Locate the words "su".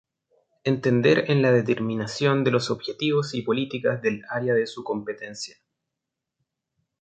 4.65-4.83